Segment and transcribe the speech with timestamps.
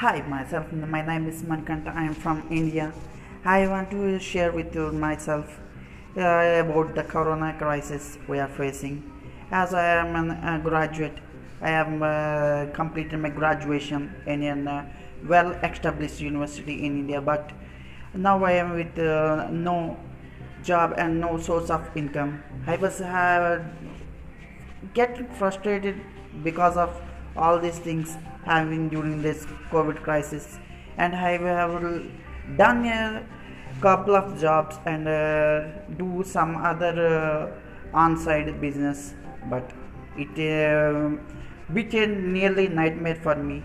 [0.00, 0.70] Hi, myself.
[0.72, 1.88] My name is Mankanta.
[1.96, 2.92] I am from India.
[3.46, 5.58] I want to share with you myself
[6.18, 9.10] uh, about the Corona crisis we are facing.
[9.50, 11.16] As I am a graduate,
[11.62, 14.84] I have uh, completed my graduation in a uh,
[15.26, 17.52] well-established university in India, but
[18.12, 19.96] now I am with uh, no
[20.62, 22.42] job and no source of income.
[22.66, 23.64] I was uh,
[24.92, 25.98] get frustrated
[26.44, 27.00] because of
[27.36, 30.58] all these things happening during this covid crisis.
[30.98, 31.74] And i have
[32.56, 33.26] done a
[33.80, 35.60] couple of jobs and uh,
[35.98, 39.14] do some other uh, on-site business
[39.50, 39.72] but
[40.16, 41.16] it uh,
[41.72, 43.62] became nearly nightmare for me.